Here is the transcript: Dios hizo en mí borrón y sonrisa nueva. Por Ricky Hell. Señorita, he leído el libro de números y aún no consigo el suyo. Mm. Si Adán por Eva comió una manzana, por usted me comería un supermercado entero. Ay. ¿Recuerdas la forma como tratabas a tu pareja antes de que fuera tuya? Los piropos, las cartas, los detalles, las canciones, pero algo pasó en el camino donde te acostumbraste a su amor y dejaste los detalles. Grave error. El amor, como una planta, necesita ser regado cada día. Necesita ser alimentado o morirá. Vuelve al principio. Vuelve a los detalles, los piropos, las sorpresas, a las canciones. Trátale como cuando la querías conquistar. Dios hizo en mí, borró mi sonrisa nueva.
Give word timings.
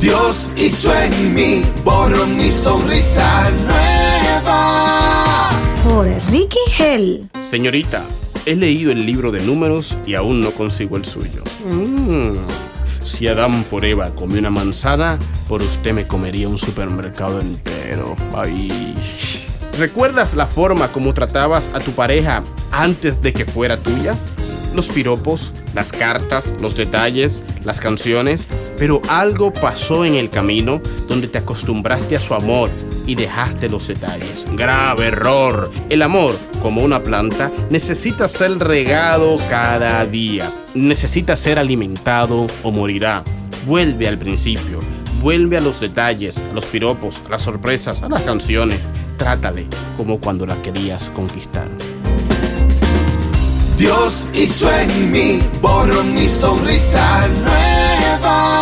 Dios 0.00 0.50
hizo 0.56 0.92
en 0.96 1.34
mí 1.34 1.62
borrón 1.84 2.40
y 2.40 2.50
sonrisa 2.50 3.50
nueva. 3.64 5.50
Por 5.84 6.06
Ricky 6.30 6.58
Hell. 6.76 7.30
Señorita, 7.40 8.02
he 8.44 8.56
leído 8.56 8.90
el 8.90 9.06
libro 9.06 9.30
de 9.30 9.42
números 9.42 9.96
y 10.04 10.14
aún 10.14 10.40
no 10.40 10.50
consigo 10.52 10.96
el 10.96 11.04
suyo. 11.04 11.44
Mm. 11.64 12.36
Si 13.04 13.28
Adán 13.28 13.62
por 13.64 13.84
Eva 13.84 14.10
comió 14.10 14.38
una 14.38 14.50
manzana, 14.50 15.18
por 15.48 15.62
usted 15.62 15.92
me 15.92 16.06
comería 16.06 16.48
un 16.48 16.58
supermercado 16.58 17.40
entero. 17.40 18.16
Ay. 18.34 18.94
¿Recuerdas 19.78 20.34
la 20.34 20.46
forma 20.46 20.88
como 20.88 21.14
tratabas 21.14 21.70
a 21.74 21.80
tu 21.80 21.92
pareja 21.92 22.42
antes 22.70 23.22
de 23.22 23.32
que 23.32 23.44
fuera 23.44 23.76
tuya? 23.76 24.16
Los 24.74 24.88
piropos, 24.88 25.52
las 25.74 25.92
cartas, 25.92 26.52
los 26.60 26.76
detalles, 26.76 27.42
las 27.64 27.80
canciones, 27.80 28.46
pero 28.78 29.00
algo 29.08 29.52
pasó 29.52 30.04
en 30.04 30.14
el 30.14 30.30
camino 30.30 30.80
donde 31.08 31.28
te 31.28 31.38
acostumbraste 31.38 32.16
a 32.16 32.20
su 32.20 32.34
amor 32.34 32.70
y 33.06 33.14
dejaste 33.14 33.68
los 33.68 33.88
detalles. 33.88 34.46
Grave 34.52 35.08
error. 35.08 35.70
El 35.88 36.02
amor, 36.02 36.36
como 36.62 36.82
una 36.82 37.00
planta, 37.00 37.50
necesita 37.70 38.28
ser 38.28 38.58
regado 38.58 39.36
cada 39.50 40.04
día. 40.06 40.52
Necesita 40.74 41.36
ser 41.36 41.58
alimentado 41.58 42.46
o 42.62 42.70
morirá. 42.70 43.24
Vuelve 43.66 44.08
al 44.08 44.18
principio. 44.18 44.80
Vuelve 45.20 45.56
a 45.56 45.60
los 45.60 45.80
detalles, 45.80 46.40
los 46.52 46.64
piropos, 46.64 47.20
las 47.30 47.42
sorpresas, 47.42 48.02
a 48.02 48.08
las 48.08 48.22
canciones. 48.22 48.80
Trátale 49.18 49.66
como 49.96 50.18
cuando 50.18 50.46
la 50.46 50.60
querías 50.62 51.10
conquistar. 51.10 51.68
Dios 53.82 54.28
hizo 54.32 54.72
en 54.72 55.10
mí, 55.10 55.40
borró 55.60 56.04
mi 56.04 56.28
sonrisa 56.28 57.26
nueva. 57.40 58.61